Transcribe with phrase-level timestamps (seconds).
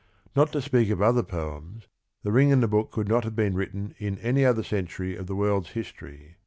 [0.35, 1.87] Not to speak of other poems,
[2.23, 5.27] The Ring and the Book could not have been written in any other century of
[5.27, 6.37] the world's history.